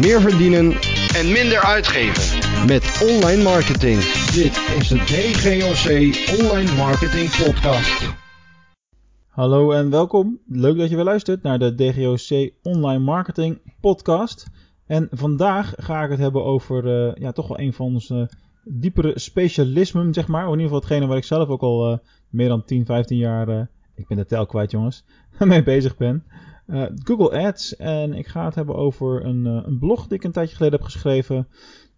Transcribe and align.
meer 0.00 0.20
verdienen 0.20 0.72
en 1.14 1.32
minder 1.32 1.60
uitgeven. 1.60 2.38
met 2.66 2.84
online 3.10 3.42
marketing. 3.42 3.98
Dit 4.32 4.54
is 4.78 4.88
de 4.88 4.98
DGOC 5.10 5.86
Online 6.40 6.76
Marketing 6.76 7.28
Podcast. 7.44 8.14
Hallo 9.28 9.72
en 9.72 9.90
welkom. 9.90 10.40
Leuk 10.46 10.78
dat 10.78 10.90
je 10.90 10.96
weer 10.96 11.04
luistert 11.04 11.42
naar 11.42 11.58
de 11.58 11.74
DGOC 11.74 12.52
Online 12.62 13.04
Marketing 13.04 13.60
Podcast. 13.80 14.46
En 14.86 15.08
vandaag 15.10 15.74
ga 15.76 16.04
ik 16.04 16.10
het 16.10 16.18
hebben 16.18 16.44
over 16.44 16.84
uh, 16.84 17.14
ja, 17.14 17.32
toch 17.32 17.48
wel 17.48 17.60
een 17.60 17.72
van 17.72 17.86
onze 17.86 18.30
diepere 18.64 19.18
specialismen, 19.18 20.14
zeg 20.14 20.28
maar. 20.28 20.44
in 20.44 20.50
ieder 20.50 20.64
geval 20.64 20.80
hetgene 20.80 21.06
waar 21.06 21.16
ik 21.16 21.24
zelf 21.24 21.48
ook 21.48 21.62
al 21.62 21.92
uh, 21.92 21.98
meer 22.28 22.48
dan 22.48 22.64
10, 22.64 22.86
15 22.86 23.16
jaar, 23.16 23.48
uh, 23.48 23.60
ik 23.94 24.06
ben 24.06 24.16
de 24.16 24.26
tel 24.26 24.46
kwijt 24.46 24.70
jongens, 24.70 25.04
mee 25.38 25.62
bezig 25.62 25.96
ben. 25.96 26.24
Google 27.04 27.46
Ads. 27.46 27.76
En 27.76 28.12
ik 28.12 28.26
ga 28.26 28.44
het 28.44 28.54
hebben 28.54 28.74
over 28.74 29.24
een, 29.24 29.44
een 29.44 29.78
blog 29.78 30.06
die 30.06 30.18
ik 30.18 30.24
een 30.24 30.32
tijdje 30.32 30.56
geleden 30.56 30.78
heb 30.78 30.88
geschreven 30.88 31.48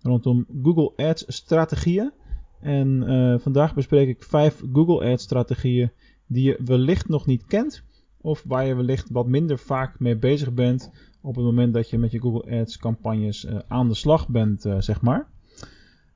rondom 0.03 0.47
Google 0.63 0.93
Ads 1.09 1.25
strategieën. 1.27 2.13
En 2.61 3.41
vandaag 3.43 3.75
bespreek 3.75 4.09
ik 4.09 4.23
vijf 4.23 4.63
Google 4.73 5.13
Ads 5.13 5.23
strategieën 5.23 5.93
die 6.27 6.45
je 6.45 6.61
wellicht 6.65 7.09
nog 7.09 7.27
niet 7.27 7.47
kent. 7.47 7.83
Of 8.21 8.45
waar 8.47 8.67
je 8.67 8.75
wellicht 8.75 9.11
wat 9.11 9.27
minder 9.27 9.59
vaak 9.59 10.01
mee 10.01 10.17
bezig 10.17 10.53
bent 10.53 10.91
op 11.21 11.35
het 11.35 11.45
moment 11.45 11.75
dat 11.75 11.91
je 11.91 11.99
met 11.99 12.11
je 12.11 12.21
Google 12.21 12.61
Ads 12.61 12.77
campagnes 12.77 13.47
aan 13.69 13.89
de 13.89 13.95
slag 13.95 14.29
bent, 14.29 14.69
zeg 14.79 15.01
maar. 15.01 15.29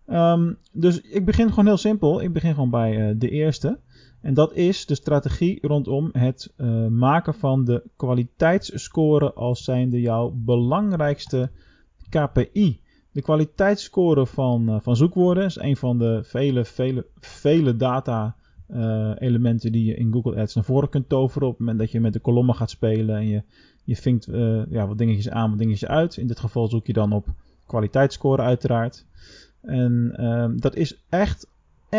Um, 0.08 0.58
dus 0.72 1.00
ik 1.00 1.24
begin 1.24 1.48
gewoon 1.48 1.66
heel 1.66 1.76
simpel. 1.76 2.22
Ik 2.22 2.32
begin 2.32 2.54
gewoon 2.54 2.70
bij 2.70 3.14
de 3.18 3.28
eerste. 3.28 3.78
En 4.20 4.34
dat 4.34 4.54
is 4.54 4.86
de 4.86 4.94
strategie 4.94 5.58
rondom 5.66 6.08
het 6.12 6.52
maken 6.88 7.34
van 7.34 7.64
de 7.64 7.82
kwaliteitsscore 7.96 9.32
als 9.32 9.64
zijnde 9.64 10.00
jouw 10.00 10.32
belangrijkste 10.34 11.50
KPI. 12.08 12.80
De 13.12 13.22
kwaliteitsscore 13.22 14.26
van, 14.26 14.82
van 14.82 14.96
zoekwoorden 14.96 15.44
is 15.44 15.56
een 15.56 15.76
van 15.76 15.98
de 15.98 16.20
vele, 16.24 16.64
vele, 16.64 17.06
vele 17.20 17.76
data 17.76 18.36
uh, 18.70 19.12
elementen 19.18 19.72
die 19.72 19.84
je 19.84 19.94
in 19.94 20.12
Google 20.12 20.40
Ads 20.40 20.54
naar 20.54 20.64
voren 20.64 20.88
kunt 20.88 21.08
toveren. 21.08 21.48
Op 21.48 21.52
het 21.52 21.60
moment 21.60 21.78
dat 21.78 21.90
je 21.90 22.00
met 22.00 22.12
de 22.12 22.20
kolommen 22.20 22.54
gaat 22.54 22.70
spelen 22.70 23.16
en 23.16 23.26
je, 23.26 23.42
je 23.84 23.96
vinkt 23.96 24.24
ja, 24.70 24.86
wat 24.86 24.98
dingetjes 24.98 25.30
aan, 25.30 25.50
wat 25.50 25.58
dingetjes 25.58 25.88
uit. 25.88 26.16
In 26.16 26.26
dit 26.26 26.40
geval 26.40 26.68
zoek 26.68 26.86
je 26.86 26.92
dan 26.92 27.12
op 27.12 27.26
kwaliteitsscore 27.66 28.42
uiteraard. 28.42 29.06
En 29.60 30.16
uh, 30.20 30.46
dat 30.56 30.76
is 30.76 31.04
echt, 31.08 31.48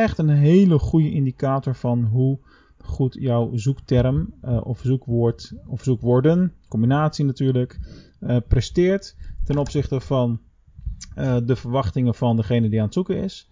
echt 0.02 0.18
een 0.18 0.30
hele 0.30 0.80
goede 0.80 1.12
indicator 1.12 1.76
van 1.76 2.04
hoe 2.04 2.40
goed 2.78 3.18
jouw 3.20 3.52
zoekterm 3.56 4.34
uh, 4.46 4.66
of 4.66 4.80
zoekwoord 4.84 5.54
of 5.68 5.84
zoekwoorden, 5.84 6.54
combinatie 6.68 7.26
natuurlijk, 7.26 7.80
presteert 8.48 9.16
ten 9.44 9.58
opzichte 9.58 10.00
van 10.00 10.40
de 11.46 11.56
verwachtingen 11.56 12.16
van 12.16 12.36
degene 12.36 12.70
die 12.70 12.80
aan 12.80 12.86
het 12.86 12.94
zoeken 12.94 13.18
is 13.24 13.50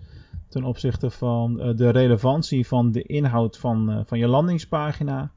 ten 0.50 0.64
opzichte 0.64 1.10
van 1.10 1.56
de 1.76 1.90
relevantie 1.90 2.68
van 2.68 2.92
de 2.92 3.04
inhoud 3.04 3.58
van, 3.58 4.04
van 4.06 4.20
je 4.20 4.28
landingspagina. 4.28 5.32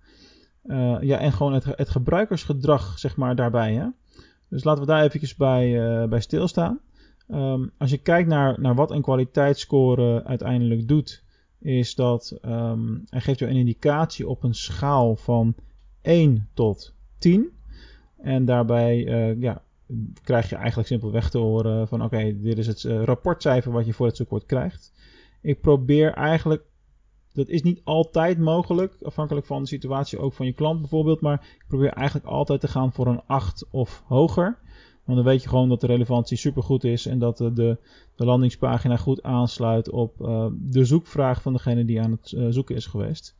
Ja, 1.01 1.19
en 1.19 1.33
gewoon 1.33 1.53
het, 1.53 1.65
het 1.65 1.89
gebruikersgedrag, 1.89 2.99
zeg 2.99 3.17
maar, 3.17 3.37
daarbij. 3.37 3.75
Hè? 3.75 3.87
Dus 4.49 4.65
laten 4.65 4.83
we 4.83 4.89
daar 4.89 5.05
eventjes 5.05 5.37
bij, 5.37 6.09
bij 6.09 6.21
stilstaan. 6.21 6.81
Um, 7.29 7.71
als 7.79 7.91
je 7.91 7.99
kijkt 7.99 8.29
naar, 8.29 8.61
naar 8.61 8.75
wat 8.75 8.91
een 8.91 9.03
kwaliteitsscore 9.03 10.25
uiteindelijk 10.25 10.89
doet, 10.89 11.23
is 11.59 11.95
dat 11.95 12.39
hij 13.11 13.21
geeft 13.21 13.39
je 13.39 13.47
een 13.47 13.57
indicatie 13.57 14.29
op 14.29 14.43
een 14.43 14.55
schaal 14.55 15.17
van 15.17 15.55
1 16.03 16.49
tot 16.55 16.95
10. 17.19 17.51
En 18.17 18.45
daarbij 18.45 19.05
ja, 19.39 19.63
krijg 20.23 20.49
je 20.49 20.57
eigenlijk 20.57 20.89
simpelweg 20.89 21.31
te 21.31 21.39
horen 21.39 21.89
van 21.89 22.03
oké, 22.03 22.41
dit 22.41 22.59
is 22.59 22.67
het 22.67 22.83
rapportcijfer 22.83 23.73
wat 23.73 23.87
je 23.87 23.93
voor 23.93 24.07
het 24.07 24.17
zoekwoord 24.17 24.47
krijgt. 24.47 24.93
Ik 25.41 25.61
probeer 25.61 26.13
eigenlijk, 26.13 26.63
dat 27.33 27.49
is 27.49 27.63
niet 27.63 27.81
altijd 27.85 28.39
mogelijk, 28.39 28.97
afhankelijk 29.03 29.47
van 29.47 29.63
de 29.63 29.69
situatie 29.69 30.19
ook 30.19 30.33
van 30.33 30.47
je 30.47 30.53
klant 30.53 30.81
bijvoorbeeld, 30.81 31.21
maar 31.21 31.47
ik 31.59 31.65
probeer 31.69 31.93
eigenlijk 31.93 32.27
altijd 32.27 32.61
te 32.61 32.69
gaan 32.69 32.93
voor 32.93 33.07
een 33.07 33.23
8 33.27 33.67
of 33.71 34.03
hoger. 34.07 34.59
Want 35.09 35.21
dan 35.21 35.29
weet 35.29 35.43
je 35.43 35.49
gewoon 35.49 35.69
dat 35.69 35.81
de 35.81 35.87
relevantie 35.87 36.37
supergoed 36.37 36.85
is 36.85 37.07
en 37.07 37.19
dat 37.19 37.37
de, 37.37 37.53
de, 37.53 37.77
de 38.17 38.25
landingspagina 38.25 38.97
goed 38.97 39.23
aansluit 39.23 39.91
op 39.91 40.21
uh, 40.21 40.47
de 40.53 40.85
zoekvraag 40.85 41.43
van 41.43 41.53
degene 41.53 41.85
die 41.85 42.01
aan 42.01 42.11
het 42.11 42.33
uh, 42.33 42.47
zoeken 42.51 42.77
is 42.77 42.87
geweest. 42.87 43.37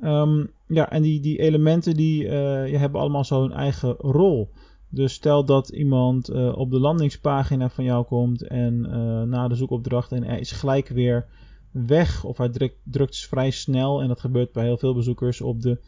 Um, 0.00 0.50
ja, 0.66 0.90
en 0.90 1.02
die, 1.02 1.20
die 1.20 1.38
elementen 1.38 1.94
die 1.94 2.24
uh, 2.24 2.30
hebben 2.78 3.00
allemaal 3.00 3.24
zo 3.24 3.40
hun 3.40 3.52
eigen 3.52 3.94
rol. 3.98 4.50
Dus 4.88 5.12
stel 5.12 5.44
dat 5.44 5.68
iemand 5.68 6.30
op 6.54 6.70
de 6.70 6.80
landingspagina 6.80 7.68
van 7.68 7.84
jou 7.84 8.04
komt 8.04 8.42
en 8.42 8.80
na 9.28 9.48
de 9.48 9.54
zoekopdracht 9.54 10.12
en 10.12 10.22
hij 10.22 10.40
is 10.40 10.52
gelijk 10.52 10.88
weer 10.88 11.26
weg 11.70 12.24
of 12.24 12.36
hij 12.36 12.48
drukt, 12.48 12.76
drukt 12.82 13.16
vrij 13.16 13.50
snel 13.50 14.02
en 14.02 14.08
dat 14.08 14.20
gebeurt 14.20 14.52
bij 14.52 14.64
heel 14.64 14.78
veel 14.78 14.94
bezoekers 14.94 15.40
op 15.40 15.62
de 15.62 15.78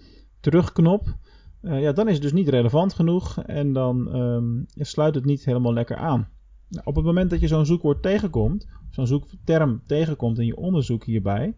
terugknop. 0.41 1.17
Uh, 1.63 1.81
ja, 1.81 1.93
dan 1.93 2.07
is 2.09 2.13
het 2.13 2.23
dus 2.23 2.33
niet 2.33 2.49
relevant 2.49 2.95
genoeg 2.95 3.43
en 3.43 3.73
dan 3.73 4.17
um, 4.17 4.67
sluit 4.75 5.15
het 5.15 5.25
niet 5.25 5.45
helemaal 5.45 5.73
lekker 5.73 5.97
aan. 5.97 6.29
Nou, 6.69 6.85
op 6.85 6.97
het 6.97 7.05
moment 7.05 7.31
dat 7.31 7.41
je 7.41 7.47
zo'n 7.47 7.67
zoekwoord 7.67 8.03
tegenkomt, 8.03 8.69
zo'n 8.91 9.07
zoekterm 9.07 9.83
tegenkomt 9.87 10.39
in 10.39 10.47
je 10.47 10.57
onderzoek 10.57 11.05
hierbij, 11.05 11.55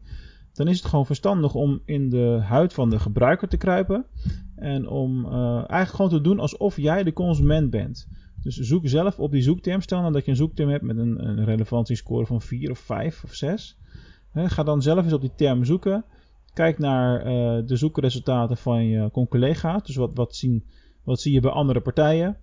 dan 0.53 0.69
is 0.69 0.79
het 0.79 0.89
gewoon 0.89 1.07
verstandig 1.07 1.55
om 1.55 1.81
in 1.85 2.09
de 2.09 2.41
huid 2.43 2.73
van 2.73 2.91
de 2.91 2.99
gebruiker 2.99 3.49
te 3.49 3.57
kruipen. 3.57 4.05
En 4.57 4.89
om 4.89 5.25
uh, 5.25 5.55
eigenlijk 5.57 5.91
gewoon 5.91 6.11
te 6.11 6.21
doen 6.21 6.41
alsof 6.41 6.77
jij 6.77 7.03
de 7.03 7.13
consument 7.13 7.71
bent. 7.71 8.09
Dus 8.43 8.57
zoek 8.57 8.89
zelf 8.89 9.19
op 9.19 9.31
die 9.31 9.43
zoekterm. 9.43 9.81
Stel 9.81 10.01
nou 10.01 10.13
dat 10.13 10.25
je 10.25 10.31
een 10.31 10.37
zoekterm 10.37 10.69
hebt 10.69 10.83
met 10.85 10.97
een, 10.99 11.29
een 11.29 11.45
relevantierscore 11.45 12.27
van 12.27 12.41
4 12.43 12.71
of 12.71 12.79
5 12.79 13.25
of 13.25 13.35
6. 13.35 13.79
He, 14.31 14.49
ga 14.49 14.63
dan 14.63 14.83
zelf 14.83 15.05
eens 15.05 15.13
op 15.13 15.21
die 15.21 15.35
term 15.37 15.65
zoeken. 15.65 16.05
Kijk 16.55 16.79
naar 16.79 17.27
uh, 17.27 17.67
de 17.67 17.77
zoekresultaten 17.77 18.57
van 18.57 18.85
je 18.85 19.11
collega's. 19.29 19.83
Dus 19.83 19.97
wat, 19.97 20.11
wat, 20.15 20.37
zien, 20.37 20.65
wat 21.05 21.21
zie 21.21 21.33
je 21.33 21.41
bij 21.41 21.51
andere 21.51 21.81
partijen? 21.81 22.37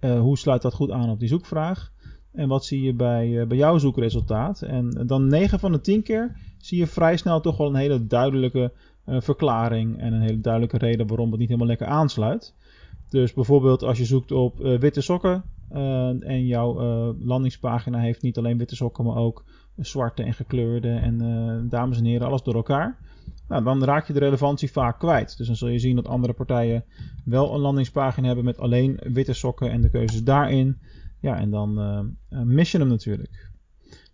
Uh, 0.00 0.20
hoe 0.20 0.38
sluit 0.38 0.62
dat 0.62 0.74
goed 0.74 0.90
aan 0.90 1.10
op 1.10 1.18
die 1.18 1.28
zoekvraag? 1.28 1.92
En 2.32 2.48
wat 2.48 2.64
zie 2.64 2.82
je 2.82 2.94
bij, 2.94 3.46
bij 3.46 3.56
jouw 3.56 3.78
zoekresultaat? 3.78 4.62
En 4.62 4.90
dan 5.06 5.26
9 5.26 5.58
van 5.58 5.72
de 5.72 5.80
10 5.80 6.02
keer 6.02 6.36
zie 6.58 6.78
je 6.78 6.86
vrij 6.86 7.16
snel 7.16 7.40
toch 7.40 7.56
wel 7.56 7.66
een 7.66 7.74
hele 7.74 8.06
duidelijke 8.06 8.72
verklaring 9.06 9.98
en 9.98 10.12
een 10.12 10.20
hele 10.20 10.40
duidelijke 10.40 10.78
reden 10.78 11.06
waarom 11.06 11.30
het 11.30 11.38
niet 11.38 11.48
helemaal 11.48 11.68
lekker 11.68 11.86
aansluit. 11.86 12.54
Dus 13.10 13.32
bijvoorbeeld 13.32 13.82
als 13.82 13.98
je 13.98 14.04
zoekt 14.04 14.32
op 14.32 14.60
uh, 14.60 14.78
witte 14.78 15.00
sokken 15.00 15.44
uh, 15.72 16.28
en 16.28 16.46
jouw 16.46 16.74
landingspagina 17.18 17.98
heeft 17.98 18.22
niet 18.22 18.38
alleen 18.38 18.58
witte 18.58 18.76
sokken, 18.76 19.04
maar 19.04 19.16
ook 19.16 19.44
zwarte 19.76 20.22
en 20.22 20.34
gekleurde 20.34 20.90
en 20.90 21.68
dames 21.68 21.98
en 21.98 22.04
heren, 22.04 22.26
alles 22.26 22.42
door 22.42 22.54
elkaar. 22.54 22.98
Nou, 23.48 23.64
dan 23.64 23.84
raak 23.84 24.06
je 24.06 24.12
de 24.12 24.18
relevantie 24.18 24.72
vaak 24.72 24.98
kwijt. 24.98 25.36
Dus 25.36 25.46
dan 25.46 25.56
zul 25.56 25.68
je 25.68 25.78
zien 25.78 25.96
dat 25.96 26.08
andere 26.08 26.32
partijen 26.32 26.84
wel 27.24 27.54
een 27.54 27.60
landingspagina 27.60 28.26
hebben 28.26 28.44
met 28.44 28.58
alleen 28.58 29.00
witte 29.12 29.32
sokken 29.32 29.70
en 29.70 29.80
de 29.80 29.90
keuzes 29.90 30.24
daarin. 30.24 30.78
Ja, 31.20 31.38
en 31.38 31.50
dan 31.50 31.74
mis 32.28 32.72
je 32.72 32.78
hem 32.78 32.88
natuurlijk. 32.88 33.50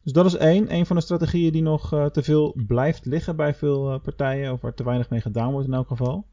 Dus 0.03 0.13
dat 0.13 0.27
is 0.27 0.37
één. 0.37 0.75
Een 0.75 0.87
van 0.87 0.97
de 0.97 1.03
strategieën 1.03 1.53
die 1.53 1.63
nog 1.63 1.89
te 1.89 2.23
veel 2.23 2.55
blijft 2.67 3.05
liggen 3.05 3.37
bij 3.37 3.55
veel 3.55 4.01
partijen. 4.01 4.53
Of 4.53 4.61
waar 4.61 4.75
te 4.75 4.85
weinig 4.85 5.11
mee 5.11 5.21
gedaan 5.21 5.53
wordt 5.53 5.67
in 5.67 5.75
elk 5.75 5.89
geval. 5.89 6.27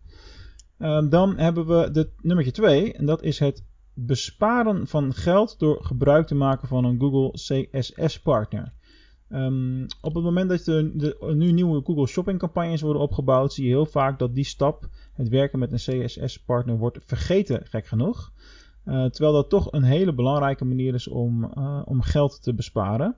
Uh, 0.83 1.09
dan 1.09 1.37
hebben 1.37 1.65
we 1.65 1.91
de 1.91 2.09
nummertje 2.21 2.53
twee. 2.53 2.93
En 2.93 3.05
dat 3.05 3.23
is 3.23 3.39
het 3.39 3.63
besparen 3.93 4.87
van 4.87 5.13
geld 5.13 5.59
door 5.59 5.83
gebruik 5.83 6.27
te 6.27 6.35
maken 6.35 6.67
van 6.67 6.85
een 6.85 6.99
Google 6.99 7.31
CSS 7.31 8.19
partner. 8.19 8.73
Um, 9.29 9.85
op 10.01 10.15
het 10.15 10.23
moment 10.23 10.49
dat 10.49 10.65
de, 10.65 11.33
nu 11.35 11.51
nieuwe 11.51 11.81
Google 11.83 12.07
Shopping 12.07 12.39
campagnes 12.39 12.81
worden 12.81 13.01
opgebouwd, 13.01 13.53
zie 13.53 13.63
je 13.63 13.69
heel 13.69 13.85
vaak 13.85 14.19
dat 14.19 14.35
die 14.35 14.43
stap, 14.43 14.89
het 15.13 15.29
werken 15.29 15.59
met 15.59 15.71
een 15.71 16.05
CSS 16.05 16.39
partner, 16.39 16.77
wordt 16.77 16.99
vergeten, 17.01 17.65
gek 17.65 17.85
genoeg. 17.85 18.31
Uh, 18.85 19.05
terwijl 19.05 19.33
dat 19.33 19.49
toch 19.49 19.71
een 19.71 19.83
hele 19.83 20.13
belangrijke 20.13 20.65
manier 20.65 20.93
is 20.93 21.07
om, 21.07 21.51
uh, 21.57 21.81
om 21.85 22.01
geld 22.01 22.43
te 22.43 22.53
besparen. 22.53 23.15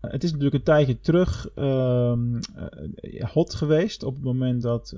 Het 0.00 0.24
is 0.24 0.30
natuurlijk 0.30 0.56
een 0.56 0.62
tijdje 0.62 1.00
terug 1.00 1.48
uh, 1.54 2.12
hot 3.20 3.54
geweest 3.54 4.02
op 4.02 4.14
het 4.14 4.24
moment 4.24 4.62
dat 4.62 4.96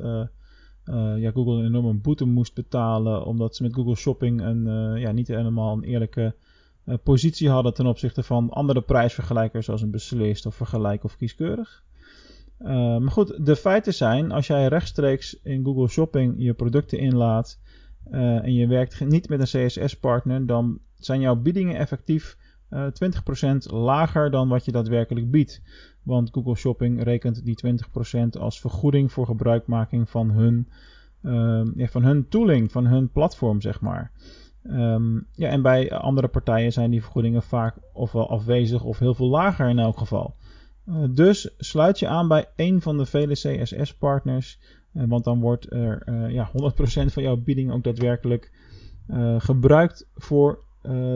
uh, 0.85 1.19
ja, 1.19 1.31
Google 1.31 1.59
een 1.59 1.67
enorme 1.67 1.95
boete 1.95 2.25
moest 2.25 2.55
betalen 2.55 3.25
omdat 3.25 3.57
ze 3.57 3.63
met 3.63 3.75
Google 3.75 3.97
Shopping 3.97 4.41
een, 4.41 4.65
ja, 4.99 5.13
niet 5.13 5.29
helemaal 5.29 5.77
een 5.77 5.83
eerlijke 5.83 6.35
positie 7.03 7.49
hadden 7.49 7.75
ten 7.75 7.87
opzichte 7.87 8.23
van 8.23 8.51
andere 8.51 8.81
prijsvergelijkers 8.81 9.65
zoals 9.65 9.83
een 9.83 9.91
beslist 9.91 10.47
of 10.47 10.55
vergelijk 10.55 11.05
of 11.05 11.17
kieskeurig. 11.17 11.85
maar 12.59 13.11
goed, 13.11 13.47
de 13.47 13.57
feiten 13.57 13.95
zijn, 13.95 14.33
als 14.33 14.47
jij 14.47 14.67
rechtstreeks 14.67 15.41
in 15.43 15.65
Google 15.65 15.89
Shopping 15.89 16.35
je 16.39 16.55
producten 16.55 16.99
inlaat 16.99 17.59
en 18.11 18.55
je 18.55 18.67
werkt 18.67 19.01
niet 19.01 19.29
met 19.29 19.41
een 19.41 19.67
CSS-partner, 19.67 20.47
dan 20.47 20.79
zijn 20.99 21.21
jouw 21.21 21.37
biedingen 21.37 21.77
effectief 21.77 22.37
eh, 22.39 22.44
20% 22.75 22.77
lager 23.71 24.31
dan 24.31 24.49
wat 24.49 24.65
je 24.65 24.73
daadwerkelijk 24.73 25.31
biedt. 25.31 25.63
Want 26.03 26.31
Google 26.33 26.55
Shopping 26.55 27.03
rekent 27.03 27.45
die 27.45 27.59
20% 27.67 28.39
als 28.39 28.61
vergoeding 28.61 29.13
voor 29.13 29.27
gebruikmaking 29.27 30.11
van 30.11 30.31
hun, 30.31 30.69
uh, 31.23 31.63
ja, 31.75 31.87
van 31.87 32.03
hun 32.03 32.29
tooling, 32.29 32.73
van 32.73 32.87
hun 32.87 33.11
platform, 33.11 33.61
zeg 33.61 33.81
maar. 33.81 34.11
Ehm, 34.63 35.21
ja, 35.33 35.49
en 35.49 35.63
bij 35.63 35.93
andere 35.93 36.29
partijen 36.29 36.73
zijn 36.73 36.91
die 36.91 37.03
vergoedingen 37.03 37.43
vaak 37.43 37.77
ofwel 37.93 38.31
afwezig 38.31 38.83
of 38.83 38.99
heel 38.99 39.15
veel 39.15 39.29
lager 39.29 39.69
in 39.69 39.79
elk 39.79 39.99
geval. 39.99 40.35
Uh, 40.89 41.05
dus 41.11 41.55
sluit 41.59 41.99
je 41.99 42.09
aan 42.09 42.29
bij 42.29 42.49
een 42.57 42.81
van 42.81 42.97
de 42.97 43.07
vele 43.07 43.35
CSS-partners, 43.35 44.59
uh, 44.93 45.05
want 45.09 45.25
dan 45.25 45.41
wordt 45.41 45.73
er 45.73 46.03
uh, 46.07 46.31
ja, 46.31 46.51
100% 46.51 46.53
van 47.13 47.23
jouw 47.23 47.37
bieding 47.37 47.73
ook 47.73 47.85
daadwerkelijk 47.85 48.53
gebruikt 49.39 50.07
voor 50.15 50.59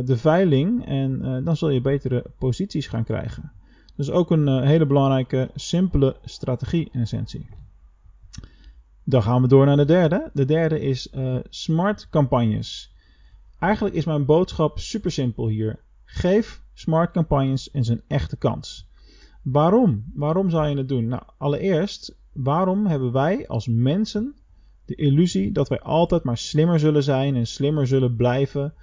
de 0.04 0.16
veiling 0.16 0.86
en 0.86 1.42
dan 1.44 1.56
zul 1.56 1.68
je 1.68 1.80
betere 1.80 2.24
posities 2.38 2.86
gaan 2.86 3.04
krijgen. 3.04 3.52
Dus 3.96 4.10
ook 4.10 4.30
een 4.30 4.62
hele 4.62 4.86
belangrijke, 4.86 5.50
simpele 5.54 6.16
strategie 6.24 6.88
in 6.92 7.00
essentie. 7.00 7.48
Dan 9.04 9.22
gaan 9.22 9.42
we 9.42 9.48
door 9.48 9.66
naar 9.66 9.76
de 9.76 9.84
derde. 9.84 10.30
De 10.32 10.44
derde 10.44 10.80
is 10.80 11.12
smart 11.48 12.08
campagnes. 12.10 12.94
Eigenlijk 13.58 13.94
is 13.94 14.04
mijn 14.04 14.24
boodschap 14.24 14.78
super 14.78 15.10
simpel 15.10 15.48
hier. 15.48 15.80
Geef 16.04 16.62
smart 16.74 17.12
campagnes 17.12 17.68
in 17.68 17.84
zijn 17.84 18.02
echte 18.06 18.36
kans. 18.36 18.88
Waarom? 19.42 20.04
Waarom 20.14 20.50
zou 20.50 20.68
je 20.68 20.76
het 20.76 20.88
doen? 20.88 21.06
Nou, 21.06 21.22
allereerst, 21.38 22.18
waarom 22.32 22.86
hebben 22.86 23.12
wij 23.12 23.48
als 23.48 23.66
mensen 23.66 24.34
de 24.84 24.94
illusie 24.94 25.52
dat 25.52 25.68
wij 25.68 25.80
altijd 25.80 26.24
maar 26.24 26.38
slimmer 26.38 26.78
zullen 26.78 27.02
zijn 27.02 27.36
en 27.36 27.46
slimmer 27.46 27.86
zullen 27.86 28.16
blijven 28.16 28.74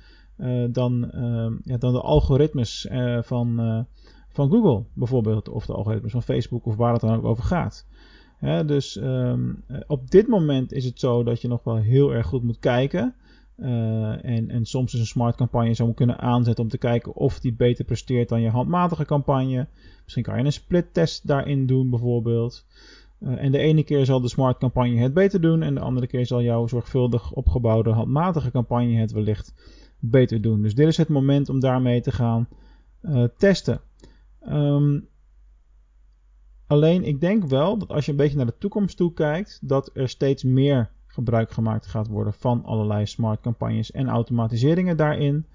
dan, 0.72 1.12
uh, 1.16 1.52
ja, 1.64 1.78
dan 1.78 1.94
de 1.94 2.02
algoritmes 2.02 2.88
uh, 2.92 3.22
van, 3.22 3.86
van 4.30 4.50
Google 4.50 4.84
bijvoorbeeld, 4.94 5.50
of 5.50 5.66
de 5.66 5.74
algoritmes 5.74 6.12
van 6.12 6.24
Facebook 6.24 6.66
of 6.66 6.76
waar 6.76 6.92
het 6.92 7.02
dan 7.02 7.16
ook 7.16 7.26
over 7.26 7.44
gaat. 7.44 7.88
dus 8.66 8.96
um, 8.96 9.64
op 9.88 10.12
dit 10.12 10.28
moment 10.28 10.72
is 10.72 10.86
het 10.86 11.00
zo 11.00 11.24
dat 11.24 11.42
je 11.42 11.48
nog 11.48 11.64
wel 11.64 11.76
heel 11.76 12.14
erg 12.14 12.28
goed 12.28 12.44
moet 12.44 12.60
kijken 12.60 13.16
en, 13.58 14.50
en 14.50 14.66
soms 14.66 14.94
is 14.94 15.00
een 15.00 15.06
smart 15.06 15.36
campagne 15.36 15.74
zou 15.74 15.94
kunnen 15.94 16.20
aanzetten 16.20 16.64
om 16.64 16.70
te 16.70 16.78
kijken 16.78 17.16
of 17.16 17.40
die 17.40 17.54
beter 17.54 17.86
presteert 17.86 18.30
dan 18.30 18.42
je 18.42 18.50
handmatige 18.50 19.06
campagne. 19.06 19.68
Misschien 20.04 20.24
kan 20.24 20.38
je 20.38 20.44
een 20.44 20.52
split 20.52 20.94
test 20.94 21.28
daarin 21.28 21.66
doen 21.66 21.90
bijvoorbeeld. 21.90 22.66
En 23.20 23.52
de 23.52 23.58
ene 23.58 23.84
keer 23.84 24.06
zal 24.06 24.22
de 24.22 24.28
smart 24.30 24.58
campagne 24.58 25.02
het 25.02 25.14
beter 25.14 25.42
doen 25.42 25.62
en 25.62 25.74
de 25.74 25.80
andere 25.80 26.08
keer 26.08 26.26
zal 26.26 26.42
jouw 26.42 26.68
zorgvuldig 26.68 27.32
opgebouwde 27.32 27.90
handmatige 27.90 28.52
campagne 28.52 29.00
het 29.00 29.12
wellicht 29.12 29.54
beter 30.10 30.42
doen. 30.42 30.62
Dus 30.62 30.76
dit 30.76 30.88
is 30.88 30.98
het 30.98 31.10
moment 31.10 31.50
om 31.50 31.60
daarmee 31.60 32.02
te 32.02 32.12
gaan 32.12 32.48
uh, 33.02 33.24
testen. 33.38 33.82
Um, 34.50 35.08
alleen 36.68 37.04
ik 37.04 37.22
denk 37.22 37.46
wel 37.46 37.78
dat 37.78 37.90
als 37.90 38.06
je 38.06 38.12
een 38.12 38.18
beetje 38.18 38.38
naar 38.38 38.46
de 38.46 38.58
toekomst 38.58 38.98
toe 38.98 39.14
kijkt, 39.14 39.60
dat 39.62 39.92
er 39.94 40.10
steeds 40.10 40.44
meer 40.44 40.90
gebruik 41.08 41.52
gemaakt 41.52 41.86
gaat 41.86 42.08
worden 42.08 42.34
van 42.34 42.64
allerlei 42.64 43.06
smart 43.06 43.42
campagnes 43.42 43.92
en 43.92 44.08
automatiseringen 44.08 44.98
daarin. 44.98 45.46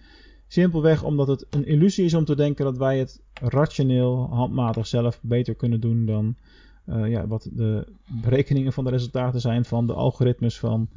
Simpelweg 0.47 1.03
omdat 1.03 1.29
het 1.29 1.47
een 1.51 1.67
illusie 1.67 2.05
is 2.05 2.15
om 2.15 2.25
te 2.25 2.37
denken 2.37 2.65
dat 2.65 2.77
wij 2.77 2.99
het 2.99 3.23
rationeel, 3.35 4.29
handmatig 4.31 4.87
zelf 4.87 5.21
beter 5.23 5.55
kunnen 5.55 5.81
doen 5.81 6.07
dan 6.07 6.37
uh, 6.87 7.11
ja, 7.11 7.27
wat 7.27 7.51
de 7.53 7.87
berekeningen 8.23 8.73
van 8.73 8.85
de 8.85 8.91
resultaten 8.91 9.41
zijn 9.41 9.65
van 9.65 9.87
de 9.87 9.95
algoritmes 9.95 10.59
van 10.59 10.89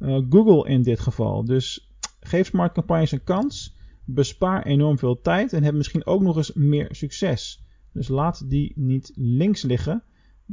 uh, 0.00 0.18
Google 0.28 0.68
in 0.68 0.82
dit 0.82 1.00
geval. 1.00 1.44
Dus 1.44 1.89
geef 2.20 2.46
smart 2.46 2.72
campagnes 2.72 3.12
een 3.12 3.24
kans, 3.24 3.76
bespaar 4.04 4.66
enorm 4.66 4.98
veel 4.98 5.20
tijd 5.20 5.52
en 5.52 5.62
heb 5.62 5.74
misschien 5.74 6.06
ook 6.06 6.22
nog 6.22 6.36
eens 6.36 6.52
meer 6.52 6.88
succes. 6.90 7.64
Dus 7.92 8.08
laat 8.08 8.50
die 8.50 8.72
niet 8.76 9.12
links 9.14 9.62
liggen. 9.62 10.02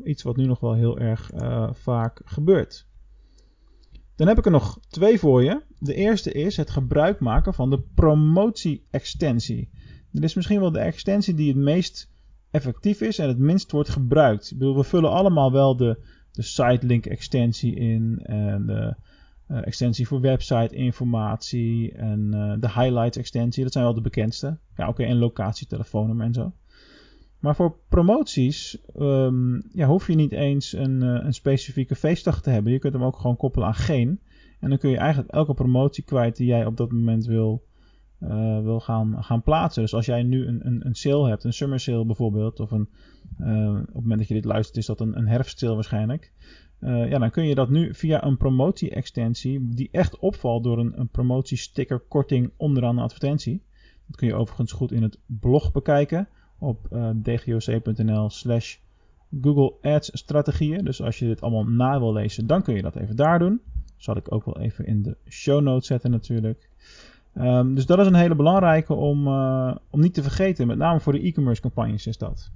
Iets 0.03 0.23
wat 0.23 0.37
nu 0.37 0.45
nog 0.45 0.59
wel 0.59 0.73
heel 0.73 0.99
erg 0.99 1.33
uh, 1.33 1.69
vaak 1.73 2.21
gebeurt. 2.25 2.87
Dan 4.15 4.27
heb 4.27 4.37
ik 4.37 4.45
er 4.45 4.51
nog 4.51 4.79
twee 4.87 5.19
voor 5.19 5.43
je. 5.43 5.61
De 5.79 5.93
eerste 5.93 6.31
is 6.31 6.57
het 6.57 6.69
gebruik 6.69 7.19
maken 7.19 7.53
van 7.53 7.69
de 7.69 7.79
promotie-extensie. 7.95 9.69
Dit 10.11 10.23
is 10.23 10.33
misschien 10.33 10.59
wel 10.59 10.71
de 10.71 10.79
extensie 10.79 11.33
die 11.33 11.47
het 11.47 11.57
meest 11.57 12.09
effectief 12.51 13.01
is 13.01 13.19
en 13.19 13.27
het 13.27 13.37
minst 13.37 13.71
wordt 13.71 13.89
gebruikt. 13.89 14.51
Ik 14.51 14.57
bedoel, 14.57 14.75
we 14.75 14.83
vullen 14.83 15.11
allemaal 15.11 15.51
wel 15.51 15.77
de, 15.77 15.99
de 16.31 16.41
sitelink 16.41 17.05
extensie 17.05 17.75
in 17.75 18.19
en 18.23 18.65
de 18.65 18.95
extensie 19.47 20.07
voor 20.07 20.21
website 20.21 20.75
informatie 20.75 21.91
en 21.91 22.31
uh, 22.33 22.53
de 22.59 22.71
highlights 22.71 23.17
extensie. 23.17 23.63
Dat 23.63 23.71
zijn 23.71 23.83
wel 23.83 23.93
de 23.93 24.01
bekendste. 24.01 24.47
Ja, 24.47 24.83
oké, 24.87 24.89
okay, 24.89 25.05
en 25.05 25.17
locatie, 25.17 25.67
telefoonnummer 25.67 26.25
en 26.25 26.33
zo. 26.33 26.53
Maar 27.39 27.55
voor 27.55 27.77
promoties 27.89 28.77
um, 28.99 29.61
ja, 29.73 29.87
hoef 29.87 30.07
je 30.07 30.15
niet 30.15 30.31
eens 30.31 30.73
een, 30.73 31.03
uh, 31.03 31.19
een 31.23 31.33
specifieke 31.33 31.95
feestdag 31.95 32.41
te 32.41 32.49
hebben. 32.49 32.71
Je 32.71 32.79
kunt 32.79 32.93
hem 32.93 33.03
ook 33.03 33.17
gewoon 33.17 33.37
koppelen 33.37 33.67
aan 33.67 33.75
geen. 33.75 34.19
En 34.59 34.69
dan 34.69 34.77
kun 34.77 34.89
je 34.89 34.97
eigenlijk 34.97 35.31
elke 35.31 35.53
promotie 35.53 36.03
kwijt 36.03 36.35
die 36.35 36.47
jij 36.47 36.65
op 36.65 36.77
dat 36.77 36.91
moment 36.91 37.25
wil, 37.25 37.63
wil 38.63 38.79
gaan, 38.79 39.23
gaan 39.23 39.43
plaatsen. 39.43 39.81
Dus 39.81 39.93
als 39.93 40.05
jij 40.05 40.23
nu 40.23 40.47
een, 40.47 40.67
een, 40.67 40.85
een 40.85 40.95
sale 40.95 41.29
hebt, 41.29 41.43
een 41.43 41.53
summer 41.53 41.79
sale 41.79 42.05
bijvoorbeeld, 42.05 42.59
of 42.59 42.71
een, 42.71 42.89
op 43.79 43.85
het 43.85 43.93
moment 43.93 44.19
dat 44.19 44.27
je 44.27 44.33
dit 44.33 44.45
luistert 44.45 44.77
is 44.77 44.85
dat 44.85 44.99
een, 44.99 45.17
een 45.17 45.27
herfstsale 45.27 45.75
waarschijnlijk. 45.75 46.33
Ja, 46.79 47.19
dan 47.19 47.31
kun 47.31 47.47
je 47.47 47.55
dat 47.55 47.69
nu 47.69 47.93
via 47.93 48.23
een 48.23 48.37
promotie-extensie, 48.37 49.67
die 49.69 49.89
echt 49.91 50.19
opvalt 50.19 50.63
door 50.63 50.77
een, 50.77 50.99
een 50.99 51.09
promotiesticker 51.09 51.99
korting 51.99 52.51
onderaan 52.57 52.95
de 52.95 53.01
advertentie. 53.01 53.61
Dat 54.05 54.15
kun 54.15 54.27
je 54.27 54.35
overigens 54.35 54.71
goed 54.71 54.91
in 54.91 55.03
het 55.03 55.19
blog 55.25 55.71
bekijken 55.71 56.27
op 56.59 56.87
uh, 56.91 57.09
dgoc.nl 57.23 58.29
slash 58.29 58.77
Google 59.41 59.73
Ads 59.81 60.09
strategieën. 60.13 60.85
Dus 60.85 61.01
als 61.01 61.19
je 61.19 61.25
dit 61.25 61.41
allemaal 61.41 61.63
na 61.63 61.99
wil 61.99 62.13
lezen, 62.13 62.47
dan 62.47 62.61
kun 62.61 62.75
je 62.75 62.81
dat 62.81 62.95
even 62.95 63.15
daar 63.15 63.39
doen. 63.39 63.61
Zal 63.95 64.17
ik 64.17 64.33
ook 64.33 64.45
wel 64.45 64.59
even 64.59 64.85
in 64.85 65.01
de 65.01 65.17
show 65.29 65.61
notes 65.61 65.87
zetten 65.87 66.11
natuurlijk. 66.11 66.69
Um, 67.35 67.75
dus 67.75 67.85
dat 67.85 67.99
is 67.99 68.05
een 68.05 68.15
hele 68.15 68.35
belangrijke 68.35 68.93
om, 68.93 69.27
uh, 69.27 69.75
om 69.89 69.99
niet 69.99 70.13
te 70.13 70.23
vergeten. 70.23 70.67
Met 70.67 70.77
name 70.77 70.99
voor 70.99 71.13
de 71.13 71.21
e-commerce 71.21 71.61
campagnes 71.61 72.07
is 72.07 72.17
dat. 72.17 72.51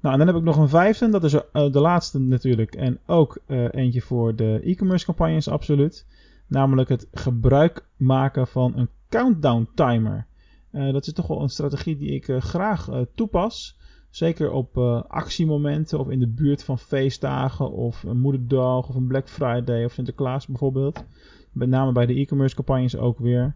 Nou, 0.00 0.12
en 0.12 0.18
dan 0.18 0.34
heb 0.34 0.36
ik 0.36 0.42
nog 0.42 0.56
een 0.56 0.68
vijfde. 0.68 1.10
Dat 1.10 1.24
is 1.24 1.34
uh, 1.34 1.42
de 1.52 1.80
laatste 1.80 2.18
natuurlijk. 2.18 2.74
En 2.74 2.98
ook 3.06 3.38
eentje 3.70 4.00
voor 4.00 4.36
de 4.36 4.60
e-commerce 4.64 5.04
campagnes 5.04 5.48
absoluut. 5.48 6.06
Namelijk 6.46 6.88
het 6.88 7.06
gebruik 7.12 7.84
maken 7.96 8.46
van 8.46 8.72
een 8.76 8.88
countdown 9.08 9.68
timer. 9.74 10.26
Uh, 10.72 10.92
dat 10.92 11.06
is 11.06 11.12
toch 11.12 11.26
wel 11.26 11.42
een 11.42 11.48
strategie 11.48 11.96
die 11.96 12.10
ik 12.10 12.30
graag 12.38 12.88
toepas. 13.14 13.76
Zeker 14.10 14.50
op 14.50 14.76
actiemomenten 15.08 15.98
of 15.98 16.08
in 16.08 16.18
de 16.18 16.28
buurt 16.28 16.64
van 16.64 16.78
feestdagen 16.78 17.72
of 17.72 18.02
een 18.02 18.20
moederdag 18.20 18.88
of 18.88 18.94
een 18.94 19.06
Black 19.06 19.28
Friday 19.28 19.84
of 19.84 19.92
Sinterklaas 19.92 20.46
bijvoorbeeld. 20.46 21.04
Met 21.52 21.68
name 21.68 21.92
bij 21.92 22.06
de 22.06 22.14
e-commerce 22.14 22.54
campagnes 22.54 22.96
ook 22.96 23.18
weer. 23.18 23.54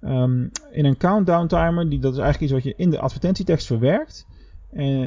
Um, 0.00 0.50
in 0.70 0.84
een 0.84 0.96
countdown 0.96 1.46
timer, 1.46 1.88
die, 1.88 1.98
dat 1.98 2.12
is 2.12 2.18
eigenlijk 2.18 2.52
iets 2.52 2.64
wat 2.64 2.72
je 2.72 2.82
in 2.82 2.90
de 2.90 2.98
advertentietekst 2.98 3.66
verwerkt. 3.66 4.26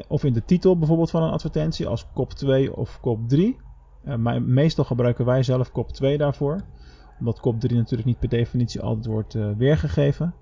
Of 0.07 0.23
in 0.23 0.33
de 0.33 0.45
titel 0.45 0.77
bijvoorbeeld 0.77 1.11
van 1.11 1.23
een 1.23 1.31
advertentie 1.31 1.87
als 1.87 2.07
kop 2.13 2.31
2 2.31 2.75
of 2.75 2.99
kop 3.01 3.19
3. 3.27 3.57
maar 4.17 4.41
meestal 4.41 4.83
gebruiken 4.83 5.25
wij 5.25 5.43
zelf 5.43 5.71
kop 5.71 5.91
2 5.91 6.17
daarvoor. 6.17 6.61
Omdat 7.19 7.39
kop 7.39 7.59
3 7.59 7.77
natuurlijk 7.77 8.07
niet 8.07 8.19
per 8.19 8.29
definitie 8.29 8.81
altijd 8.81 9.05
wordt 9.05 9.37
weergegeven. 9.57 10.33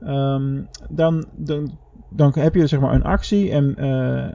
Um, 0.00 0.68
dan, 0.90 1.24
dan, 1.36 1.78
dan 2.10 2.32
heb 2.34 2.54
je 2.54 2.66
zeg 2.66 2.80
maar 2.80 2.94
een 2.94 3.04
actie 3.04 3.50
en 3.50 3.74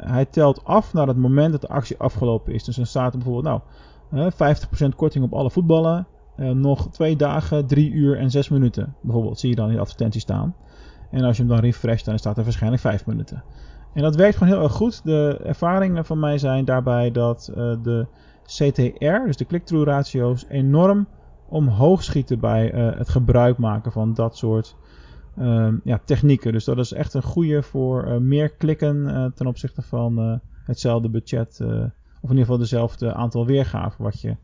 hij 0.07 0.25
telt 0.25 0.63
af 0.63 0.93
naar 0.93 1.07
het 1.07 1.17
moment 1.17 1.51
dat 1.51 1.61
de 1.61 1.67
actie 1.67 1.97
afgelopen 1.97 2.53
is. 2.53 2.63
Dus 2.63 2.75
dan 2.75 2.85
staat 2.85 3.13
er 3.13 3.19
bijvoorbeeld, 3.19 3.61
nou, 4.09 4.25
uh, 4.25 4.31
50% 4.91 4.95
korting 4.95 5.23
op 5.23 5.33
alle 5.33 5.51
voetballen. 5.51 6.07
Nog 6.53 6.91
twee 6.91 7.15
dagen, 7.15 7.67
drie 7.67 7.91
uur 7.91 8.17
en 8.17 8.31
zes 8.31 8.49
minuten. 8.49 8.95
Bijvoorbeeld, 9.01 9.39
zie 9.39 9.49
je 9.49 9.55
dan 9.55 9.67
in 9.67 9.73
de 9.75 9.79
advertentie 9.79 10.21
staan. 10.21 10.55
En 11.11 11.23
als 11.23 11.37
je 11.37 11.43
hem 11.43 11.51
dan 11.51 11.61
refresht, 11.61 12.05
dan 12.05 12.19
staat 12.19 12.37
er 12.37 12.43
waarschijnlijk 12.43 12.81
vijf 12.81 13.05
minuten. 13.05 13.43
En 13.93 14.01
dat 14.01 14.15
werkt 14.15 14.37
gewoon 14.37 14.53
heel 14.53 14.63
erg 14.63 14.73
goed. 14.73 15.03
De 15.03 15.39
ervaringen 15.43 16.05
van 16.05 16.19
mij 16.19 16.37
zijn 16.37 16.65
daarbij 16.65 17.11
dat 17.11 17.49
uh, 17.49 17.55
de 17.83 18.07
CTR, 18.45 19.25
dus 19.25 19.37
de 19.37 19.45
click-through 19.45 19.87
ratio's, 19.87 20.45
enorm 20.49 21.07
omhoog 21.49 22.03
schieten 22.03 22.39
bij 22.39 22.73
uh, 22.73 22.97
het 22.97 23.09
gebruik 23.09 23.57
maken 23.57 23.91
van 23.91 24.13
dat 24.13 24.37
soort 24.37 24.75
uh, 25.39 25.67
ja, 25.83 26.01
technieken. 26.05 26.51
Dus 26.51 26.63
dat 26.63 26.77
is 26.77 26.91
echt 26.91 27.13
een 27.13 27.23
goede 27.23 27.63
voor 27.63 28.07
uh, 28.07 28.17
meer 28.17 28.49
klikken 28.49 29.31
ten 29.35 29.47
opzichte 29.47 29.81
van 29.81 30.41
hetzelfde 30.65 31.09
budget. 31.09 31.57
of 31.61 32.29
in 32.29 32.29
ieder 32.29 32.37
geval 32.37 32.57
dezelfde 32.57 33.13
aantal 33.13 33.45
weergaven 33.45 34.03
wat 34.03 34.21
je, 34.21 34.35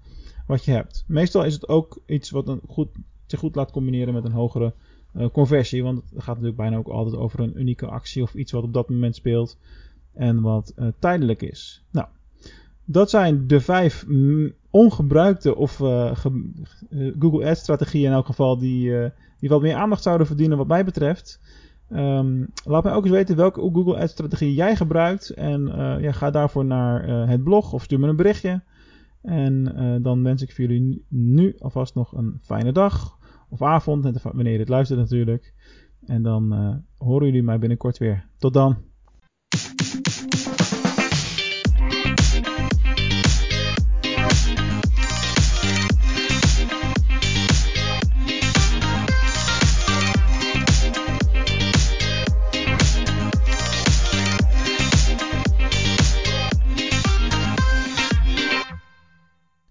wat 0.48 0.66
je 0.66 0.72
hebt. 0.72 1.04
Meestal 1.08 1.44
is 1.44 1.54
het 1.54 1.68
ook 1.68 2.02
iets 2.06 2.30
wat 2.30 2.48
een 2.48 2.62
goed, 2.68 2.90
zich 3.26 3.40
goed 3.40 3.56
laat 3.56 3.72
combineren 3.72 4.14
met 4.14 4.26
een 4.26 4.32
hogere 4.32 4.74
conversie. 5.32 5.84
Want 5.84 5.98
het 5.98 6.24
gaat 6.24 6.36
natuurlijk 6.36 6.58
bijna 6.58 6.78
ook 6.78 6.88
altijd 6.88 7.16
over 7.16 7.40
een 7.40 7.60
unieke 7.60 7.86
actie 7.86 8.24
of 8.24 8.34
iets 8.34 8.52
wat 8.52 8.64
op 8.64 8.74
dat 8.74 8.90
moment 8.90 9.16
speelt. 9.16 9.58
En 10.14 10.42
wat 10.42 10.74
tijdelijk 11.00 11.42
is. 11.42 11.84
Nou, 11.92 12.08
dat 12.86 13.10
zijn 13.10 13.48
de 13.48 13.60
vijf 13.60 14.06
ongebruikte 14.70 15.56
of 15.56 15.80
uh, 15.80 16.12
Google 17.20 17.50
Ads 17.50 17.60
strategieën 17.60 18.06
in 18.06 18.12
elk 18.12 18.26
geval 18.26 18.58
die, 18.58 18.90
uh, 18.90 19.10
die 19.40 19.50
wat 19.50 19.62
meer 19.62 19.76
aandacht 19.76 20.04
zouden 20.04 20.28
verdienen 20.28 20.58
wat 20.58 20.68
mij 20.68 20.86
betreft. 20.86 21.40
Um, 21.92 22.48
laat 22.64 22.84
mij 22.84 22.94
ook 22.94 23.04
eens 23.04 23.14
weten 23.14 23.36
welke 23.36 23.60
Google 23.60 23.98
Ads 23.98 24.12
strategie 24.12 24.54
jij 24.54 24.76
gebruikt. 24.76 25.30
En 25.30 25.66
ja, 26.02 26.12
ga 26.12 26.32
daarvoor 26.32 26.66
naar 26.66 27.28
het 27.28 27.44
blog 27.44 27.74
of 27.74 27.84
stuur 27.84 28.00
me 28.00 28.08
een 28.08 28.16
berichtje. 28.16 28.62
En 29.22 30.00
dan 30.02 30.24
wens 30.24 30.42
ik 30.42 30.54
voor 30.54 30.66
jullie 30.66 31.06
nu 31.08 31.56
alvast 31.60 31.96
nog 31.96 32.14
een 32.14 32.40
fijne 32.42 32.72
dag 32.72 33.17
of 33.50 33.62
avond, 33.62 34.22
wanneer 34.22 34.52
je 34.52 34.58
dit 34.58 34.70
luistert 34.70 35.00
natuurlijk. 35.00 35.54
En 36.06 36.24
dan 36.24 36.54
uh, 36.54 36.76
horen 36.98 37.26
jullie 37.26 37.44
mij 37.44 37.60
binnenkort 37.60 37.98
weer. 37.98 38.28
Tot 38.38 38.54
dan. 38.54 38.87